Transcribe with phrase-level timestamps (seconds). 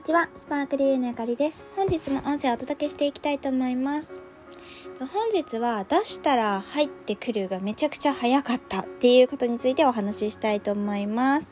[0.00, 1.62] にちは、スパークリューのあかりです。
[1.76, 4.08] 本日も音声をお届けしていきたいと思います。
[4.98, 11.46] 本日は出したら入ってくるがめちゃくちゃ早かったっていうことについてお話ししたいと思います。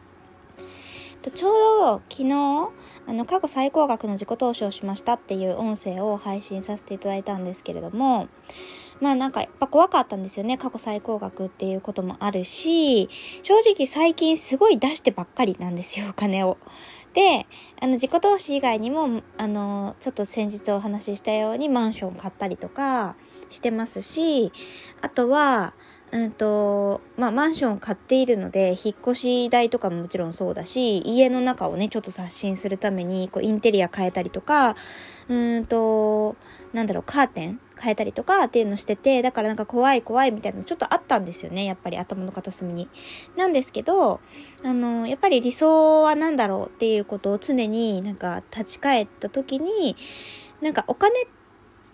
[1.34, 2.71] ちょうど昨日、
[3.07, 8.29] あの、過去最高額の自己投資をしましたっていう音声を配信させていただいたんですけれども、
[9.00, 10.58] まあなんかやっぱ怖かったんですよね。
[10.58, 13.08] 過去最高額っていうこともあるし、
[13.42, 16.58] 正直最近すごい出してばっかりなんですよ、 お金を。
[17.14, 17.46] で、
[17.80, 23.16] あの、自己投資以外にも、あの、ちょっと先日お話ししたようにマンション買ったりとか
[23.48, 24.53] してますし、
[25.00, 25.75] あとは、
[26.11, 34.75] うんと、まあ、マンションを買っているので、引っ越し代とかももちろんそうだし、家の中をね、ちょっと刷新するために、こう、インテリア変えたりとか、
[35.28, 36.36] うんと、
[36.72, 42.89] なんだろう、カーテン変えたりとかっていうのしてて、だからなんか怖い怖いみたいなのちょっとあったんですよね、やっぱり頭の片隅に。
[43.37, 44.20] なんですけど、
[44.62, 49.97] あの、やっぱり理想は何だろうっていうことを常になんか立ち返った時に、
[50.61, 51.15] なんかお金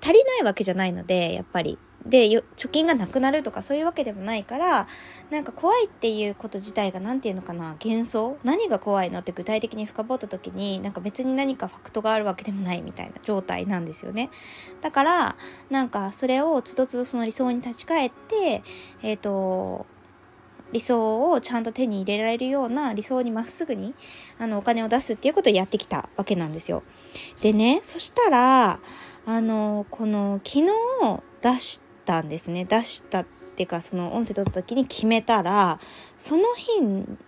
[0.03, 1.79] 足りないわけじゃないので、やっぱり。
[2.07, 4.87] で貯金がなくなるとかそういうわけでもないから
[5.31, 8.37] なんか怖いっていうこと自体が何て言うのかな幻想？
[8.45, 14.31] 何が怖いのって具体的に深掘った時になんか別に何かファクトがあるわけでもないみたいな状態なんですよね。
[14.83, 15.37] だから
[15.71, 18.63] なんかそれをつどつどその理想に立ち返って
[19.03, 19.87] えっ、ー、と
[20.73, 23.95] 理想をちゃんと手に入れられるような理想にまっすぐに
[24.39, 26.83] あのお金を出すっていうことをやってきたわけなんですよ。
[27.41, 28.81] でねそしたら
[29.25, 30.67] あのこの昨日
[31.41, 32.65] 出したんですね。
[32.65, 35.79] 出したっていうか、その音声取った時に決めたら、
[36.19, 36.81] その日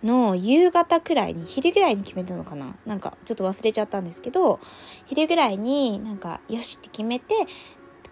[0.03, 4.59] の夕方くらいに、昼ぐらいに決めたのかななんかちょっと忘れちゃったんですけど、
[5.05, 7.33] 昼ぐらいになんか、よしって決めて、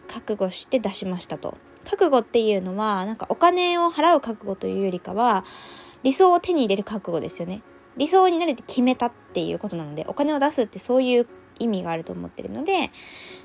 [0.08, 1.58] 覚悟して出しましたと。
[1.84, 5.46] 覚悟っていうのは、なんかお金を払う覚悟というよりかは、
[6.04, 7.62] 理想を手に入れる覚悟ですよね。
[7.98, 11.28] 理想になれて決めたっていうことなので、お金を出すってそういう
[11.60, 12.92] 意味があると思ってるので、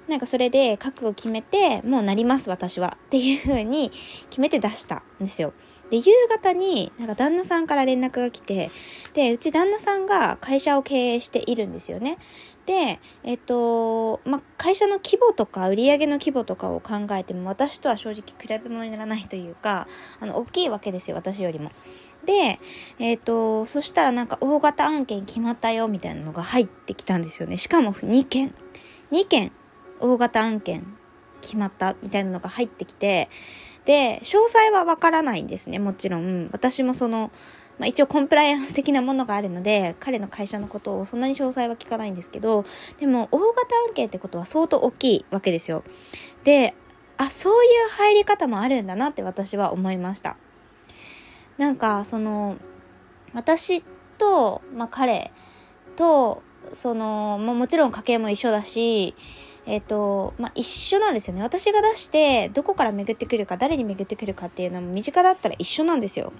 [0.08, 3.90] なんかそれで覚悟決めて、もうなります私はっていう風に
[4.30, 5.52] 決めて出したんですよ。
[5.90, 8.70] で、夕方になんか旦那さんから連絡が来て、
[9.12, 12.18] で、うち旦那さんが会社を経営しているんですよね。
[12.64, 19.88] で、えっと、まあ、会社の規模とか売上の規模とかを考えても私とは正直比べ物にならないというか、
[20.20, 21.70] あの、大きいわけですよ、私よりも。
[22.30, 22.60] で、
[23.00, 27.58] えっ、ー、と、そしたらなんか大型案件決まったよみたいなのが入ってきたんですよね。
[27.58, 28.54] しかも2件。
[29.10, 29.50] 2件
[29.98, 30.96] 大型案件
[31.42, 33.28] 決まったみたいなのが入ってきて、
[33.84, 36.48] で、詳細はわからないんですね、もちろん。
[36.52, 37.32] 私もその、
[37.80, 42.64] まあ、一応コンプライアンス的なものがあるので、彼の会社のことをそんなに詳細は聞かないんですけど、
[42.98, 45.82] でも大型案件ってことは相当大きいわけですよ。
[46.44, 46.74] で、
[47.16, 50.36] あ、そういう入り方もあるんだなって私は思いました。
[51.60, 52.56] なんかその
[53.34, 53.84] 私
[54.16, 55.31] と、まあ、彼
[55.94, 59.15] とその、まあ、もちろん家計も一緒だし
[59.66, 61.43] えっ、と、まあ、一緒なんですよね。
[61.43, 66.32] 私が出して、どこから巡ってくるか、誰に巡ってくるかっていうのも身近だったら一緒なんですよ。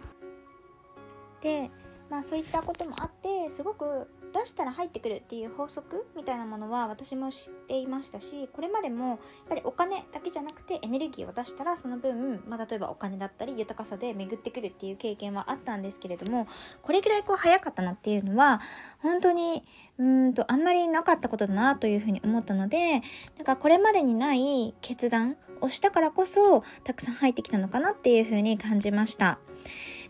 [1.43, 1.71] で、
[2.11, 16.47] まあそういったこともあって、すごく出したら入ってくるっていう法則みたいなものは私も知っていましたしこれまでもやっぱりお金だけじゃなくてエネルギーを出したらその分、まあ、例えばお金だったり豊かさで巡ってくるっていう経験はあったんですけれども
[16.83, 18.61] これぐらいこう早かったなっていうのは
[19.01, 19.65] 本当に
[19.99, 23.03] うんとあんまりなかったことだなというふうに思ったので
[23.37, 29.39] なんかこれまでにない決断をしたからこそたくさん入ってきたのかなっていうふうに感じました。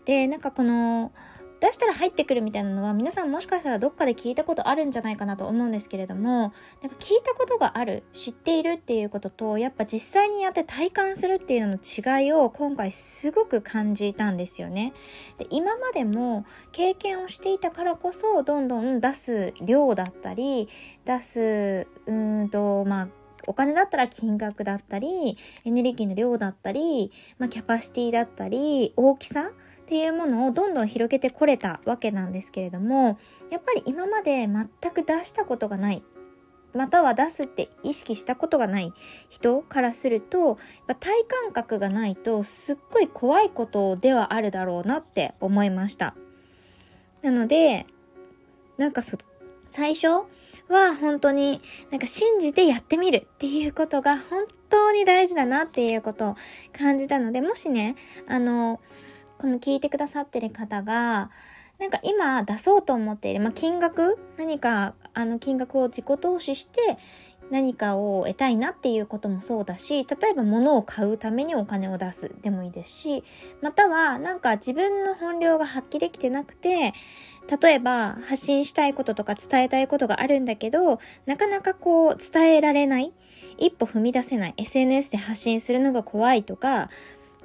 [0.05, 1.11] でなんかこの
[1.61, 14.93] 出したら入ってくるみたいなのは皆さんもしかしたらどっかで聞いたことあるんじゃないかなと思うんですけれどもなんか聞いたことがある知っているっていうこととやっぱ実際にやって体感するっていうのの違いを今回すごく感じたんですよね。
[15.37, 20.67] で今までも経験をしていたからこそどんどん出す量だったり
[21.05, 23.07] 出すうんとまあ
[23.47, 29.51] お金だったら金額だったり、エネルギーの量だったり、まあ、キャパシティだったり、大きさ
[29.91, 33.19] っていうものをどんどん広げてこれたわけなんですけれども
[33.49, 36.01] やっぱり今まで全く出したことがない
[36.73, 38.93] または出すって意識したことがない
[39.27, 40.57] 人からすると
[41.01, 46.15] 体感覚がないとすっごい怖いことではあるだろうなって思いました。
[47.21, 47.85] なので
[48.77, 49.01] なんか
[49.71, 50.23] 最初
[50.71, 56.35] は本当になんか信じてやってみるっていうことが本当に大事だなっていうことを
[56.73, 57.95] 感じたのでもしね
[58.27, 58.79] あの
[59.37, 61.31] この聞いてくださってる方が、
[61.79, 64.19] なんか今出そうと思っている、まあ、金額？
[64.37, 66.99] 何かあの金額を自己投資して
[67.51, 73.23] 何かを得たいなっていうこともそうだし、例えば物を買うためにお金を出すでもいいですし、
[73.61, 76.93] またはなんか自分の本領が発揮できてなくて、
[77.61, 83.11] 例えば発信したいこととか伝えたいことがあるんだけど、なかなかこう伝えられない、
[83.57, 86.89] 一歩踏み出せない、SNS で発信するのが怖いとか、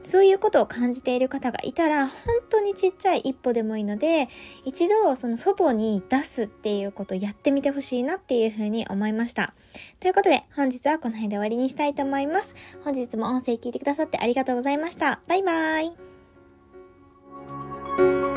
[0.06, 2.16] そういうことを感じている方がいたら、本
[2.48, 4.28] 当にちっちゃい一歩でもいいので、
[4.64, 9.52] 一度その外に出すっていうことをやってみてほしいなっていうふうに思いました。
[9.98, 12.54] ということで、本日はこの辺で終わりにしたいと思います。
[12.84, 15.18] 本日も音声聞いてくださってありがとうございました。
[15.26, 15.92] バイバー
[18.32, 18.35] イ。